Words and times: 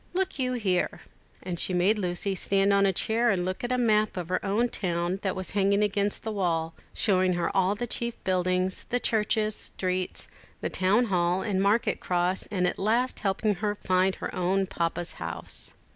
Look 0.15 0.39
you 0.39 0.53
here:" 0.53 1.01
and 1.43 1.59
she 1.59 1.75
made 1.75 1.99
Lucy 1.99 2.33
stand 2.33 2.73
on 2.73 2.87
a 2.87 2.91
chair 2.91 3.29
and 3.29 3.45
look 3.45 3.63
at 3.63 3.71
a 3.71 3.77
map 3.77 4.17
of 4.17 4.29
her 4.29 4.43
own 4.43 4.67
town 4.67 5.19
that 5.21 5.35
was 5.35 5.51
hanging 5.51 5.83
against 5.83 6.23
the 6.23 6.31
wall, 6.31 6.73
showing 6.91 7.33
her 7.33 7.55
all 7.55 7.75
the 7.75 7.85
chief 7.85 8.15
buildings, 8.23 8.87
the 8.89 8.99
churches, 8.99 9.53
streets, 9.55 10.27
the 10.59 10.71
town 10.71 11.05
hall, 11.13 11.43
and 11.43 11.61
market 11.61 11.99
cross, 11.99 12.47
and 12.49 12.65
at 12.65 12.79
last 12.79 13.19
helping 13.19 13.53
her 13.61 13.75
to 13.75 13.81
find 13.81 14.15
her 14.15 14.33
own 14.33 14.65
Papa's 14.65 15.11
house. 15.21 15.75